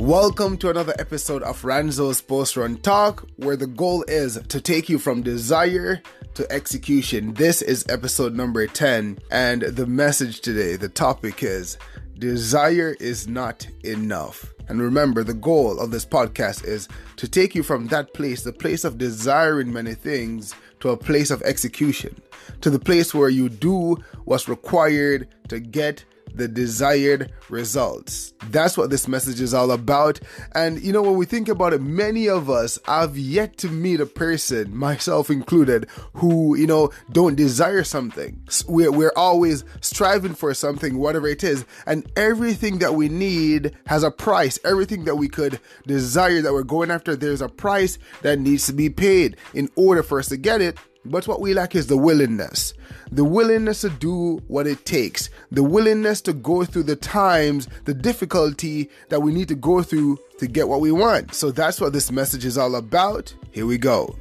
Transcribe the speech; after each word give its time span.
Welcome 0.00 0.58
to 0.58 0.70
another 0.70 0.94
episode 1.00 1.42
of 1.42 1.64
Ranzo's 1.64 2.20
Post 2.20 2.56
Run 2.56 2.76
Talk, 2.76 3.28
where 3.34 3.56
the 3.56 3.66
goal 3.66 4.04
is 4.06 4.38
to 4.48 4.60
take 4.60 4.88
you 4.88 4.96
from 4.96 5.22
desire 5.22 6.00
to 6.34 6.52
execution. 6.52 7.34
This 7.34 7.62
is 7.62 7.84
episode 7.88 8.32
number 8.32 8.64
10, 8.68 9.18
and 9.32 9.62
the 9.62 9.86
message 9.86 10.40
today, 10.40 10.76
the 10.76 10.88
topic 10.88 11.42
is 11.42 11.78
desire 12.16 12.94
is 13.00 13.26
not 13.26 13.66
enough. 13.82 14.54
And 14.68 14.80
remember, 14.80 15.24
the 15.24 15.34
goal 15.34 15.80
of 15.80 15.90
this 15.90 16.06
podcast 16.06 16.64
is 16.64 16.86
to 17.16 17.28
take 17.28 17.56
you 17.56 17.64
from 17.64 17.88
that 17.88 18.14
place, 18.14 18.44
the 18.44 18.52
place 18.52 18.84
of 18.84 18.98
desiring 18.98 19.72
many 19.72 19.94
things, 19.94 20.54
to 20.78 20.90
a 20.90 20.96
place 20.96 21.32
of 21.32 21.42
execution, 21.42 22.22
to 22.60 22.70
the 22.70 22.78
place 22.78 23.12
where 23.12 23.30
you 23.30 23.48
do 23.48 23.96
what's 24.26 24.48
required 24.48 25.26
to 25.48 25.58
get 25.58 26.04
the 26.34 26.48
desired 26.48 27.32
results. 27.48 28.32
That's 28.50 28.76
what 28.76 28.90
this 28.90 29.08
message 29.08 29.40
is 29.40 29.54
all 29.54 29.70
about. 29.70 30.20
And 30.52 30.80
you 30.82 30.92
know, 30.92 31.02
when 31.02 31.16
we 31.16 31.26
think 31.26 31.48
about 31.48 31.72
it, 31.72 31.80
many 31.80 32.28
of 32.28 32.50
us 32.50 32.78
have 32.86 33.16
yet 33.16 33.56
to 33.58 33.68
meet 33.68 34.00
a 34.00 34.06
person, 34.06 34.76
myself 34.76 35.30
included, 35.30 35.88
who, 36.14 36.56
you 36.56 36.66
know, 36.66 36.90
don't 37.12 37.34
desire 37.34 37.84
something. 37.84 38.42
We're, 38.66 38.92
we're 38.92 39.12
always 39.16 39.64
striving 39.80 40.34
for 40.34 40.54
something, 40.54 40.98
whatever 40.98 41.28
it 41.28 41.42
is. 41.44 41.64
And 41.86 42.10
everything 42.16 42.78
that 42.78 42.94
we 42.94 43.08
need 43.08 43.76
has 43.86 44.02
a 44.02 44.10
price. 44.10 44.58
Everything 44.64 45.04
that 45.04 45.16
we 45.16 45.28
could 45.28 45.60
desire 45.86 46.42
that 46.42 46.52
we're 46.52 46.62
going 46.62 46.90
after, 46.90 47.16
there's 47.16 47.40
a 47.40 47.48
price 47.48 47.98
that 48.22 48.38
needs 48.38 48.66
to 48.66 48.72
be 48.72 48.90
paid 48.90 49.36
in 49.54 49.68
order 49.76 50.02
for 50.02 50.18
us 50.18 50.28
to 50.28 50.36
get 50.36 50.60
it. 50.60 50.78
But 51.04 51.28
what 51.28 51.40
we 51.40 51.54
lack 51.54 51.74
is 51.74 51.86
the 51.86 51.96
willingness. 51.96 52.74
The 53.10 53.24
willingness 53.24 53.82
to 53.82 53.90
do 53.90 54.42
what 54.48 54.66
it 54.66 54.84
takes. 54.84 55.30
The 55.50 55.62
willingness 55.62 56.20
to 56.22 56.32
go 56.32 56.64
through 56.64 56.82
the 56.84 56.96
times, 56.96 57.68
the 57.84 57.94
difficulty 57.94 58.90
that 59.08 59.20
we 59.20 59.32
need 59.32 59.48
to 59.48 59.54
go 59.54 59.82
through 59.82 60.18
to 60.38 60.46
get 60.46 60.68
what 60.68 60.80
we 60.80 60.92
want. 60.92 61.34
So 61.34 61.50
that's 61.50 61.80
what 61.80 61.92
this 61.92 62.10
message 62.10 62.44
is 62.44 62.58
all 62.58 62.74
about. 62.74 63.34
Here 63.52 63.66
we 63.66 63.78
go. 63.78 64.16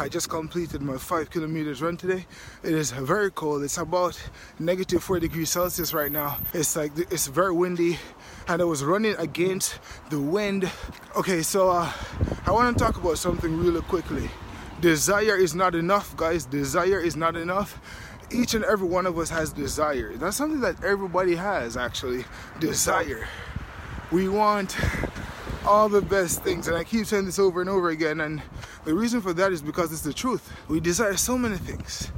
I 0.00 0.08
just 0.08 0.28
completed 0.28 0.80
my 0.80 0.96
five 0.96 1.28
kilometers 1.28 1.82
run 1.82 1.96
today. 1.96 2.24
It 2.62 2.72
is 2.72 2.92
very 2.92 3.32
cold. 3.32 3.64
It's 3.64 3.78
about 3.78 4.20
negative 4.60 5.02
four 5.02 5.18
degrees 5.18 5.50
Celsius 5.50 5.92
right 5.92 6.12
now. 6.12 6.38
It's 6.54 6.76
like 6.76 6.92
it's 6.96 7.26
very 7.26 7.52
windy, 7.52 7.98
and 8.48 8.62
I 8.62 8.64
was 8.64 8.82
running 8.82 9.14
against 9.16 9.78
the 10.08 10.18
wind. 10.18 10.70
Okay, 11.14 11.42
so 11.42 11.68
uh, 11.68 11.92
I 12.46 12.50
want 12.50 12.76
to 12.76 12.82
talk 12.82 12.96
about 12.96 13.18
something 13.18 13.58
really 13.58 13.82
quickly. 13.82 14.30
Desire 14.80 15.36
is 15.36 15.54
not 15.54 15.74
enough, 15.74 16.16
guys. 16.16 16.46
Desire 16.46 16.98
is 16.98 17.14
not 17.14 17.36
enough. 17.36 17.78
Each 18.30 18.54
and 18.54 18.64
every 18.64 18.88
one 18.88 19.06
of 19.06 19.18
us 19.18 19.28
has 19.28 19.52
desire. 19.52 20.16
That's 20.16 20.36
something 20.36 20.60
that 20.60 20.82
everybody 20.82 21.34
has, 21.34 21.76
actually. 21.76 22.24
Desire. 22.58 23.28
We 24.10 24.28
want 24.28 24.76
all 25.66 25.90
the 25.90 26.00
best 26.00 26.42
things, 26.42 26.68
and 26.68 26.76
I 26.76 26.84
keep 26.84 27.04
saying 27.04 27.26
this 27.26 27.38
over 27.38 27.60
and 27.60 27.68
over 27.68 27.90
again. 27.90 28.20
And 28.20 28.40
the 28.86 28.94
reason 28.94 29.20
for 29.20 29.34
that 29.34 29.52
is 29.52 29.60
because 29.60 29.92
it's 29.92 30.02
the 30.02 30.14
truth. 30.14 30.50
We 30.68 30.80
desire 30.80 31.18
so 31.18 31.36
many 31.36 31.58
things, 31.58 32.10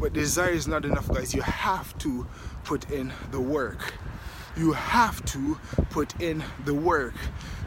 but 0.00 0.14
desire 0.14 0.52
is 0.52 0.66
not 0.66 0.86
enough, 0.86 1.08
guys. 1.08 1.34
You 1.34 1.42
have 1.42 1.96
to 1.98 2.26
put 2.64 2.90
in 2.90 3.12
the 3.32 3.40
work 3.40 3.92
you 4.56 4.72
have 4.72 5.24
to 5.26 5.58
put 5.90 6.20
in 6.20 6.42
the 6.64 6.74
work. 6.74 7.14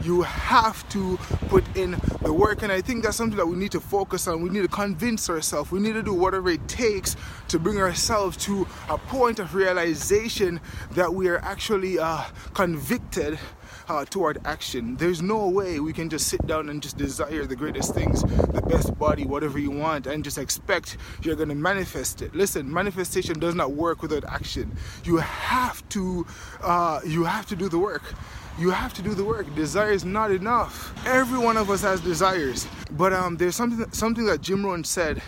You 0.02 0.22
have 0.22 0.88
to 0.90 1.16
put 1.48 1.64
in 1.76 1.96
the 2.22 2.32
work. 2.32 2.62
And 2.62 2.70
I 2.70 2.80
think 2.80 3.02
that's 3.02 3.16
something 3.16 3.36
that 3.36 3.46
we 3.46 3.56
need 3.56 3.72
to 3.72 3.80
focus 3.80 4.26
on. 4.28 4.42
We 4.42 4.50
need 4.50 4.62
to 4.62 4.68
convince 4.68 5.28
ourselves. 5.28 5.70
We 5.70 5.80
need 5.80 5.94
to 5.94 6.02
do 6.02 6.14
whatever 6.14 6.50
it 6.50 6.66
takes 6.68 7.16
to 7.48 7.58
bring 7.58 7.78
ourselves 7.78 8.36
to 8.38 8.66
a 8.88 8.98
point 8.98 9.38
of 9.38 9.54
realization 9.54 10.60
that 10.92 11.12
we 11.12 11.28
are 11.28 11.38
actually 11.38 11.98
uh, 11.98 12.24
convicted 12.54 13.38
uh, 13.88 14.04
toward 14.04 14.38
action. 14.44 14.96
There's 14.96 15.22
no 15.22 15.48
way 15.48 15.80
we 15.80 15.92
can 15.92 16.08
just 16.08 16.28
sit 16.28 16.46
down 16.46 16.68
and 16.68 16.82
just 16.82 16.96
desire 16.96 17.46
the 17.46 17.56
greatest 17.56 17.94
things, 17.94 18.22
the 18.22 18.62
best 18.68 18.98
body, 18.98 19.24
whatever 19.24 19.58
you 19.58 19.70
want, 19.70 20.06
and 20.06 20.24
just 20.24 20.38
expect 20.38 20.96
you're 21.22 21.36
going 21.36 21.48
to 21.48 21.54
manifest 21.54 22.22
it. 22.22 22.34
Listen, 22.34 22.72
manifestation 22.72 23.38
does 23.38 23.54
not 23.54 23.72
work 23.72 24.02
without 24.02 24.24
action. 24.24 24.76
You 25.04 25.18
have 25.18 25.88
to, 25.90 26.26
uh, 26.62 27.00
you 27.04 27.24
have 27.24 27.46
to 27.46 27.56
do 27.56 27.68
the 27.68 27.78
work. 27.78 28.02
You 28.58 28.70
have 28.70 28.92
to 28.94 29.02
do 29.02 29.14
the 29.14 29.24
work. 29.24 29.54
Desire 29.54 29.92
is 29.92 30.04
not 30.04 30.32
enough. 30.32 30.92
Every 31.06 31.38
one 31.38 31.56
of 31.56 31.70
us 31.70 31.82
has 31.82 32.00
desires, 32.00 32.66
but 32.90 33.12
um, 33.12 33.36
there's 33.36 33.54
something 33.54 33.88
something 33.92 34.26
that 34.26 34.40
Jim 34.40 34.66
Rohn 34.66 34.82
said 34.82 35.18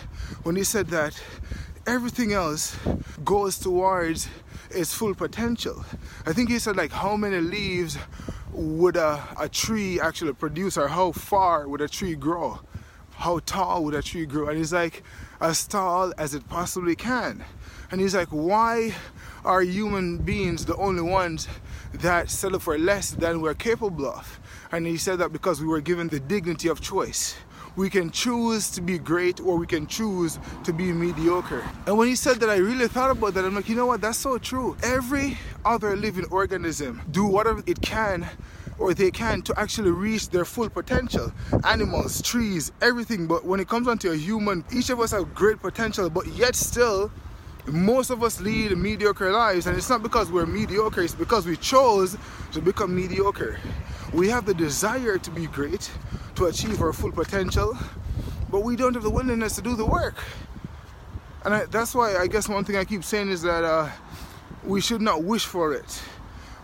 when 0.43 0.57
he 0.57 0.65
said 0.65 0.87
that 0.87 1.21
everything 1.87 2.33
else 2.33 2.77
goes 3.23 3.57
towards 3.57 4.27
its 4.73 4.93
full 4.93 5.13
potential. 5.13 5.85
I 6.25 6.33
think 6.33 6.49
he 6.49 6.59
said 6.59 6.75
like 6.75 6.91
how 6.91 7.15
many 7.15 7.39
leaves 7.39 7.97
would 8.53 8.97
a, 8.97 9.23
a 9.39 9.47
tree 9.47 9.99
actually 9.99 10.33
produce 10.33 10.77
or 10.77 10.87
how 10.87 11.11
far 11.11 11.67
would 11.67 11.81
a 11.81 11.87
tree 11.87 12.15
grow? 12.15 12.59
How 13.11 13.39
tall 13.39 13.83
would 13.85 13.93
a 13.93 14.01
tree 14.01 14.25
grow? 14.25 14.47
And 14.49 14.57
he's 14.57 14.73
like, 14.73 15.03
as 15.39 15.65
tall 15.67 16.13
as 16.17 16.33
it 16.33 16.47
possibly 16.49 16.95
can. 16.95 17.43
And 17.91 18.01
he's 18.01 18.15
like, 18.15 18.29
why 18.29 18.93
are 19.43 19.61
human 19.61 20.17
beings 20.17 20.65
the 20.65 20.75
only 20.75 21.01
ones 21.01 21.47
that 21.93 22.29
settle 22.29 22.59
for 22.59 22.77
less 22.77 23.11
than 23.11 23.41
we're 23.41 23.53
capable 23.53 24.05
of? 24.05 24.39
And 24.71 24.85
he 24.85 24.97
said 24.97 25.19
that 25.19 25.33
because 25.33 25.61
we 25.61 25.67
were 25.67 25.81
given 25.81 26.07
the 26.07 26.19
dignity 26.19 26.67
of 26.67 26.81
choice 26.81 27.35
we 27.75 27.89
can 27.89 28.11
choose 28.11 28.69
to 28.71 28.81
be 28.81 28.97
great 28.97 29.39
or 29.39 29.57
we 29.57 29.65
can 29.65 29.87
choose 29.87 30.39
to 30.63 30.73
be 30.73 30.91
mediocre. 30.91 31.63
And 31.87 31.97
when 31.97 32.07
he 32.07 32.15
said 32.15 32.39
that, 32.41 32.49
I 32.49 32.57
really 32.57 32.87
thought 32.87 33.11
about 33.11 33.33
that. 33.35 33.45
I'm 33.45 33.55
like, 33.55 33.69
you 33.69 33.75
know 33.75 33.85
what? 33.85 34.01
That's 34.01 34.17
so 34.17 34.37
true. 34.37 34.75
Every 34.83 35.37
other 35.63 35.95
living 35.95 36.25
organism 36.31 37.01
do 37.11 37.25
whatever 37.25 37.63
it 37.65 37.81
can 37.81 38.27
or 38.79 38.93
they 38.93 39.11
can 39.11 39.41
to 39.43 39.59
actually 39.59 39.91
reach 39.91 40.29
their 40.29 40.43
full 40.43 40.69
potential. 40.69 41.31
Animals, 41.65 42.21
trees, 42.21 42.71
everything. 42.81 43.27
But 43.27 43.45
when 43.45 43.59
it 43.59 43.69
comes 43.69 43.87
down 43.87 43.99
to 43.99 44.11
a 44.11 44.15
human, 44.15 44.65
each 44.73 44.89
of 44.89 44.99
us 44.99 45.11
have 45.11 45.33
great 45.35 45.61
potential, 45.61 46.09
but 46.09 46.27
yet 46.27 46.55
still, 46.55 47.11
most 47.67 48.09
of 48.09 48.23
us 48.23 48.41
lead 48.41 48.75
mediocre 48.77 49.31
lives. 49.31 49.67
And 49.67 49.77
it's 49.77 49.89
not 49.89 50.01
because 50.01 50.31
we're 50.31 50.47
mediocre, 50.47 51.03
it's 51.03 51.13
because 51.15 51.45
we 51.45 51.57
chose 51.57 52.17
to 52.53 52.61
become 52.61 52.95
mediocre. 52.95 53.59
We 54.13 54.27
have 54.27 54.45
the 54.45 54.53
desire 54.53 55.17
to 55.17 55.31
be 55.31 55.47
great, 55.47 55.89
to 56.35 56.45
achieve 56.45 56.81
our 56.81 56.91
full 56.91 57.13
potential, 57.13 57.77
but 58.49 58.63
we 58.63 58.75
don't 58.75 58.93
have 58.93 59.03
the 59.03 59.09
willingness 59.09 59.55
to 59.55 59.61
do 59.61 59.75
the 59.75 59.85
work. 59.85 60.21
And 61.45 61.53
I, 61.53 61.65
that's 61.65 61.95
why 61.95 62.17
I 62.17 62.27
guess 62.27 62.49
one 62.49 62.65
thing 62.65 62.75
I 62.75 62.83
keep 62.83 63.05
saying 63.05 63.29
is 63.29 63.41
that 63.43 63.63
uh, 63.63 63.89
we 64.65 64.81
should 64.81 65.01
not 65.01 65.23
wish 65.23 65.45
for 65.45 65.73
it. 65.73 66.01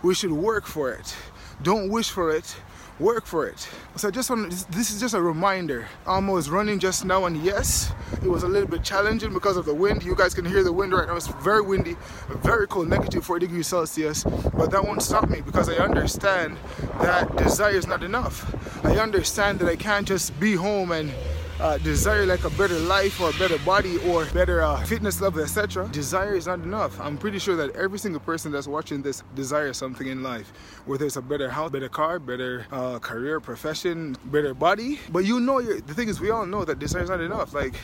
We 0.02 0.14
should 0.14 0.30
work 0.30 0.66
for 0.66 0.92
it. 0.92 1.16
Don't 1.62 1.90
wish 1.90 2.10
for 2.10 2.30
it, 2.30 2.56
work 3.00 3.26
for 3.26 3.48
it. 3.48 3.68
So 3.96 4.12
just 4.12 4.30
want 4.30 4.50
this 4.70 4.92
is 4.92 5.00
just 5.00 5.14
a 5.14 5.20
reminder. 5.20 5.88
I 6.06 6.18
was 6.20 6.50
running 6.50 6.78
just 6.78 7.04
now 7.04 7.24
and 7.24 7.36
yes, 7.44 7.92
it 8.12 8.28
was 8.28 8.44
a 8.44 8.48
little 8.48 8.68
bit 8.68 8.84
challenging 8.84 9.32
because 9.32 9.56
of 9.56 9.66
the 9.66 9.74
wind. 9.74 10.04
You 10.04 10.14
guys 10.14 10.34
can 10.34 10.44
hear 10.44 10.62
the 10.62 10.72
wind 10.72 10.92
right 10.92 11.08
now. 11.08 11.16
It's 11.16 11.26
very 11.26 11.62
windy, 11.62 11.96
very 12.28 12.68
cold, 12.68 12.88
negative 12.88 13.24
4 13.24 13.40
degrees 13.40 13.66
Celsius. 13.66 14.22
But 14.22 14.70
that 14.70 14.84
won't 14.84 15.02
stop 15.02 15.28
me 15.28 15.40
because 15.40 15.68
I 15.68 15.74
understand 15.74 16.56
that 17.00 17.36
desire 17.36 17.74
is 17.74 17.88
not 17.88 18.04
enough. 18.04 18.54
I 18.84 18.98
understand 18.98 19.58
that 19.58 19.68
I 19.68 19.76
can't 19.76 20.06
just 20.06 20.38
be 20.38 20.54
home 20.54 20.92
and 20.92 21.12
uh, 21.60 21.78
desire 21.78 22.26
like 22.26 22.44
a 22.44 22.50
better 22.50 22.78
life 22.78 23.20
or 23.20 23.30
a 23.30 23.32
better 23.34 23.58
body 23.58 23.98
or 24.06 24.24
better 24.26 24.62
uh, 24.62 24.82
fitness 24.84 25.20
level, 25.20 25.42
etc. 25.42 25.88
Desire 25.88 26.34
is 26.34 26.46
not 26.46 26.60
enough. 26.60 26.98
I'm 27.00 27.18
pretty 27.18 27.38
sure 27.38 27.56
that 27.56 27.74
every 27.76 27.98
single 27.98 28.20
person 28.20 28.52
that's 28.52 28.66
watching 28.68 29.02
this 29.02 29.22
desires 29.34 29.76
something 29.76 30.06
in 30.06 30.22
life, 30.22 30.52
whether 30.86 31.06
it's 31.06 31.16
a 31.16 31.22
better 31.22 31.50
house, 31.50 31.70
better 31.70 31.88
car, 31.88 32.18
better 32.18 32.66
uh, 32.70 32.98
career, 32.98 33.40
profession, 33.40 34.16
better 34.26 34.54
body. 34.54 35.00
But 35.10 35.24
you 35.24 35.40
know, 35.40 35.60
the 35.60 35.94
thing 35.94 36.08
is, 36.08 36.20
we 36.20 36.30
all 36.30 36.46
know 36.46 36.64
that 36.64 36.78
desire 36.78 37.02
is 37.02 37.10
not 37.10 37.20
enough. 37.20 37.54
Like, 37.54 37.74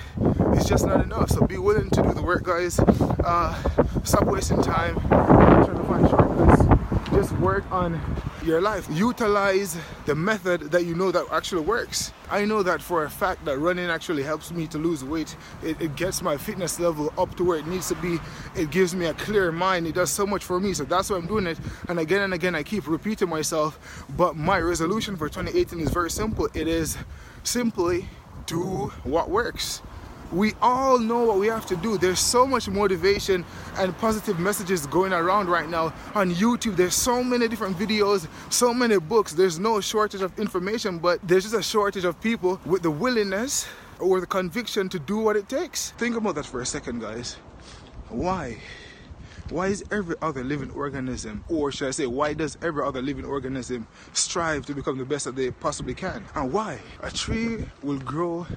it's 0.55 0.69
just 0.69 0.87
not 0.87 1.03
enough. 1.03 1.31
So 1.31 1.47
be 1.47 1.59
willing 1.59 1.91
to 1.91 2.03
do 2.03 2.13
the 2.13 2.23
work, 2.23 2.45
guys. 2.45 2.79
Uh, 2.79 3.55
stop 4.05 4.25
wasting 4.25 4.63
time 4.63 4.95
to 4.95 5.84
find 5.89 6.09
shortcuts. 6.09 6.73
Work 7.45 7.71
on 7.71 8.01
your 8.43 8.63
life. 8.63 8.89
Utilize 8.91 9.77
the 10.07 10.15
method 10.15 10.63
that 10.71 10.87
you 10.87 10.95
know 10.95 11.13
that 11.13 11.27
actually 11.31 11.61
works. 11.61 12.11
I 12.31 12.47
know 12.47 12.63
that 12.63 12.81
for 12.81 13.05
a 13.05 13.11
fact 13.11 13.45
that 13.45 13.59
running 13.59 13.91
actually 13.91 14.23
helps 14.23 14.51
me 14.51 14.67
to 14.69 14.79
lose 14.79 15.05
weight. 15.05 15.37
It, 15.63 15.79
it, 15.79 15.95
gets 15.95 16.23
my 16.23 16.39
fitness 16.39 16.81
level 16.81 17.13
up 17.19 17.37
to 17.37 17.45
where 17.45 17.59
it 17.59 17.67
needs 17.67 17.89
to 17.89 17.97
be. 17.97 18.19
It 18.57 18.71
gives 18.71 18.95
me 18.95 19.05
a 19.05 19.13
clear 19.13 19.53
mind. 19.53 19.87
It 19.87 19.95
does 19.95 20.09
so 20.09 20.27
much 20.27 20.43
for 20.43 20.59
me. 20.59 20.73
So 20.73 20.85
that's 20.85 21.11
why 21.11 21.19
I'm 21.19 21.27
doing 21.27 21.47
it. 21.47 21.59
And 21.87 21.99
again 21.99 22.23
and 22.23 22.33
again, 22.33 22.55
I 22.55 22.63
keep 22.63 22.89
repeating 22.89 23.29
myself. 23.29 24.07
But 24.17 24.37
my 24.37 24.59
resolution 24.59 25.15
for 25.15 25.29
2018 25.29 25.81
is 25.81 25.91
very 25.91 26.11
simple. 26.11 26.49
It 26.55 26.67
is 26.67 26.97
simply 27.43 28.09
do 28.47 28.91
what 29.03 29.29
works. 29.29 29.83
We 30.34 30.53
all 30.60 30.98
know 30.98 31.25
what 31.25 31.39
we 31.39 31.47
have 31.47 31.65
to 31.66 31.77
do. 31.77 31.97
There's 31.97 32.19
so 32.19 32.45
much 32.45 32.69
motivation 32.69 33.45
and 33.78 33.97
positive 33.98 34.41
messages 34.41 34.84
going 34.89 35.13
around 35.13 35.48
right 35.48 35.69
now 35.69 35.95
on 36.13 36.34
YouTube. 36.34 36.75
There's 36.75 36.97
so 36.97 37.22
many 37.22 37.47
different 37.47 37.78
videos, 37.78 38.27
so 38.51 38.75
many 38.75 38.98
books. 38.98 39.33
There's 39.33 39.60
no 39.60 39.81
shortage 39.81 40.22
of 40.22 40.36
information, 40.36 40.98
but 40.98 41.21
there's 41.22 41.45
just 41.45 41.54
a 41.54 41.63
shortage 41.63 42.04
of 42.04 42.21
people 42.21 42.60
with 42.66 42.83
the 42.83 42.91
willingness 42.91 43.69
or 44.01 44.19
the 44.19 44.27
conviction 44.27 44.89
to 44.89 44.98
do 44.98 45.19
what 45.19 45.36
it 45.36 45.48
takes. 45.48 45.92
Think 45.92 46.16
about 46.16 46.34
that 46.34 46.47
for 46.47 46.60
a 46.60 46.66
second, 46.66 47.01
guys. 47.01 47.36
Why? 48.09 48.59
Why 49.54 49.68
is 49.68 49.84
every 49.92 50.16
other 50.21 50.42
living 50.42 50.72
organism, 50.72 51.45
or 51.47 51.71
should 51.71 51.86
I 51.86 51.92
say, 51.92 52.09
why 52.09 52.34
does 52.34 52.56
every 52.60 52.84
other 52.84 53.01
living 53.01 53.24
organism 53.24 53.86
strive 54.12 54.66
to 54.66 54.74
become 54.74 54.98
the 54.98 55.04
best 55.04 55.27
that 55.27 55.36
they 55.36 55.53
possibly 55.53 55.95
can? 55.95 56.27
And 56.34 56.53
why? 56.53 56.80
A 56.98 57.12
tree 57.12 57.65
will 57.80 58.01
grow 58.01 58.48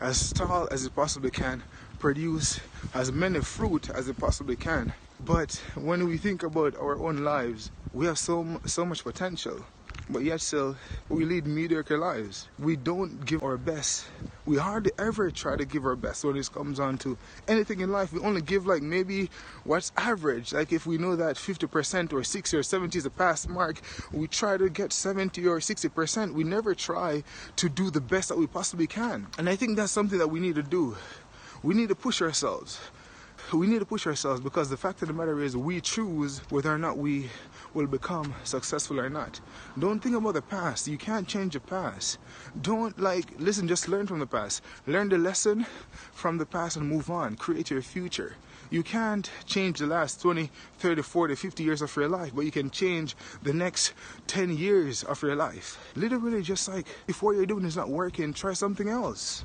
as 0.00 0.32
tall 0.32 0.68
as 0.70 0.86
it 0.86 0.94
possibly 0.94 1.32
can, 1.32 1.64
produce 1.98 2.60
as 2.94 3.10
many 3.10 3.40
fruit 3.40 3.90
as 3.90 4.08
it 4.08 4.16
possibly 4.16 4.54
can. 4.54 4.92
But 5.18 5.60
when 5.74 6.06
we 6.06 6.18
think 6.18 6.44
about 6.44 6.76
our 6.76 7.00
own 7.00 7.24
lives, 7.24 7.72
we 7.92 8.06
have 8.06 8.18
so 8.20 8.60
so 8.64 8.86
much 8.86 9.02
potential 9.02 9.66
but 10.08 10.22
yet 10.22 10.40
still 10.40 10.76
we 11.08 11.24
lead 11.24 11.46
mediocre 11.46 11.98
lives. 11.98 12.48
We 12.58 12.76
don't 12.76 13.24
give 13.24 13.42
our 13.42 13.56
best. 13.56 14.06
We 14.46 14.58
hardly 14.58 14.92
ever 14.98 15.30
try 15.30 15.56
to 15.56 15.64
give 15.64 15.86
our 15.86 15.96
best 15.96 16.22
when 16.22 16.36
it 16.36 16.52
comes 16.52 16.78
on 16.78 16.98
to 16.98 17.16
anything 17.48 17.80
in 17.80 17.90
life. 17.90 18.12
We 18.12 18.20
only 18.20 18.42
give 18.42 18.66
like 18.66 18.82
maybe 18.82 19.30
what's 19.64 19.90
average. 19.96 20.52
Like 20.52 20.70
if 20.70 20.86
we 20.86 20.98
know 20.98 21.16
that 21.16 21.36
50% 21.36 22.12
or 22.12 22.22
60 22.22 22.56
or 22.56 22.62
70 22.62 22.98
is 22.98 23.06
a 23.06 23.10
pass 23.10 23.48
mark, 23.48 23.80
we 24.12 24.28
try 24.28 24.58
to 24.58 24.68
get 24.68 24.92
70 24.92 25.46
or 25.46 25.60
60%. 25.60 26.34
We 26.34 26.44
never 26.44 26.74
try 26.74 27.24
to 27.56 27.68
do 27.70 27.90
the 27.90 28.02
best 28.02 28.28
that 28.28 28.36
we 28.36 28.46
possibly 28.46 28.86
can. 28.86 29.28
And 29.38 29.48
I 29.48 29.56
think 29.56 29.78
that's 29.78 29.92
something 29.92 30.18
that 30.18 30.28
we 30.28 30.40
need 30.40 30.56
to 30.56 30.62
do. 30.62 30.96
We 31.62 31.74
need 31.74 31.88
to 31.88 31.94
push 31.94 32.20
ourselves 32.20 32.78
we 33.52 33.66
need 33.66 33.80
to 33.80 33.84
push 33.84 34.06
ourselves 34.06 34.40
because 34.40 34.70
the 34.70 34.76
fact 34.76 35.02
of 35.02 35.08
the 35.08 35.14
matter 35.14 35.40
is 35.40 35.56
we 35.56 35.80
choose 35.80 36.38
whether 36.50 36.72
or 36.72 36.78
not 36.78 36.96
we 36.98 37.28
will 37.74 37.86
become 37.86 38.34
successful 38.44 38.98
or 38.98 39.10
not. 39.10 39.40
Don't 39.78 40.00
think 40.00 40.16
about 40.16 40.34
the 40.34 40.42
past. 40.42 40.88
You 40.88 40.98
can't 40.98 41.28
change 41.28 41.52
the 41.52 41.60
past. 41.60 42.18
Don't 42.60 42.98
like 42.98 43.38
listen, 43.38 43.68
just 43.68 43.88
learn 43.88 44.06
from 44.06 44.18
the 44.18 44.26
past. 44.26 44.62
Learn 44.86 45.08
the 45.08 45.18
lesson 45.18 45.66
from 46.12 46.38
the 46.38 46.46
past 46.46 46.76
and 46.76 46.88
move 46.88 47.10
on. 47.10 47.36
Create 47.36 47.70
your 47.70 47.82
future. 47.82 48.36
You 48.70 48.82
can't 48.82 49.30
change 49.46 49.78
the 49.78 49.86
last 49.86 50.20
20, 50.22 50.50
30, 50.78 51.02
40, 51.02 51.34
50 51.34 51.62
years 51.62 51.82
of 51.82 51.94
your 51.94 52.08
life, 52.08 52.34
but 52.34 52.44
you 52.44 52.50
can 52.50 52.70
change 52.70 53.14
the 53.42 53.52
next 53.52 53.92
10 54.26 54.56
years 54.56 55.04
of 55.04 55.22
your 55.22 55.36
life. 55.36 55.78
Literally 55.94 56.42
just 56.42 56.68
like 56.68 56.86
if 57.06 57.22
what 57.22 57.36
you're 57.36 57.46
doing 57.46 57.64
is 57.64 57.76
not 57.76 57.88
working, 57.88 58.32
try 58.32 58.52
something 58.52 58.88
else. 58.88 59.44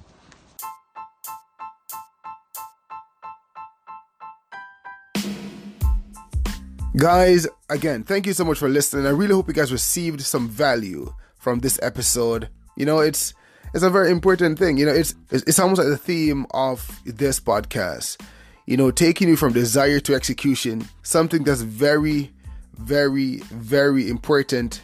Guys, 7.00 7.48
again, 7.70 8.04
thank 8.04 8.28
you 8.28 8.34
so 8.34 8.44
much 8.44 8.58
for 8.60 8.68
listening. 8.68 9.06
I 9.06 9.12
really 9.12 9.34
hope 9.34 9.48
you 9.48 9.54
guys 9.54 9.72
received 9.72 10.20
some 10.20 10.50
value 10.50 11.14
from 11.38 11.60
this 11.60 11.80
episode. 11.82 12.50
You 12.76 12.86
know, 12.86 13.00
it's 13.00 13.34
it's 13.74 13.86
a 13.86 13.90
very 13.90 14.12
important 14.12 14.60
thing. 14.60 14.76
You 14.76 14.86
know, 14.86 14.92
it's 14.92 15.16
it's 15.32 15.60
almost 15.60 15.80
like 15.80 15.88
the 15.88 15.98
theme 15.98 16.46
of 16.52 17.00
this 17.06 17.40
podcast. 17.40 18.20
You 18.66 18.76
know, 18.76 18.92
taking 18.92 19.30
you 19.30 19.38
from 19.38 19.54
desire 19.54 20.02
to 20.02 20.14
execution, 20.14 20.90
something 21.02 21.46
that's 21.46 21.62
very, 21.62 22.34
very, 22.74 23.38
very 23.50 24.10
important. 24.10 24.82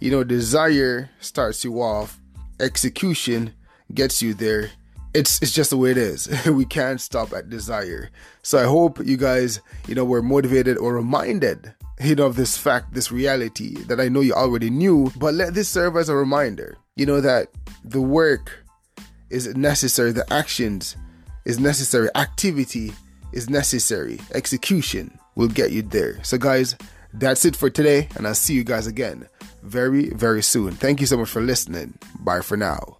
You 0.00 0.10
know, 0.10 0.24
desire 0.24 1.10
starts 1.20 1.64
you 1.64 1.82
off, 1.82 2.18
execution 2.60 3.52
gets 3.92 4.22
you 4.22 4.32
there 4.32 4.70
it's 5.14 5.40
it's 5.42 5.52
just 5.52 5.70
the 5.70 5.76
way 5.76 5.90
it 5.90 5.98
is. 5.98 6.28
we 6.46 6.64
can't 6.64 7.00
stop 7.00 7.32
at 7.32 7.48
desire. 7.48 8.10
So 8.42 8.58
I 8.58 8.64
hope 8.64 9.04
you 9.04 9.16
guys, 9.16 9.60
you 9.86 9.94
know, 9.94 10.04
were 10.04 10.22
motivated 10.22 10.76
or 10.78 10.94
reminded, 10.94 11.74
you 12.00 12.14
know, 12.14 12.26
of 12.26 12.36
this 12.36 12.56
fact, 12.56 12.94
this 12.94 13.10
reality 13.10 13.76
that 13.84 14.00
I 14.00 14.08
know 14.08 14.20
you 14.20 14.34
already 14.34 14.70
knew, 14.70 15.10
but 15.16 15.34
let 15.34 15.54
this 15.54 15.68
serve 15.68 15.96
as 15.96 16.08
a 16.08 16.14
reminder, 16.14 16.76
you 16.96 17.06
know, 17.06 17.20
that 17.20 17.48
the 17.84 18.00
work 18.00 18.64
is 19.30 19.54
necessary, 19.56 20.12
the 20.12 20.30
actions 20.32 20.96
is 21.44 21.58
necessary, 21.58 22.08
activity 22.14 22.92
is 23.32 23.50
necessary, 23.50 24.18
execution 24.34 25.18
will 25.34 25.48
get 25.48 25.72
you 25.72 25.82
there. 25.82 26.22
So 26.24 26.38
guys, 26.38 26.76
that's 27.14 27.44
it 27.44 27.56
for 27.56 27.70
today, 27.70 28.08
and 28.16 28.26
I'll 28.26 28.34
see 28.34 28.54
you 28.54 28.64
guys 28.64 28.86
again 28.86 29.26
very, 29.62 30.10
very 30.10 30.42
soon. 30.42 30.72
Thank 30.72 31.00
you 31.00 31.06
so 31.06 31.16
much 31.16 31.28
for 31.28 31.40
listening. 31.40 31.98
Bye 32.20 32.40
for 32.40 32.56
now. 32.56 32.98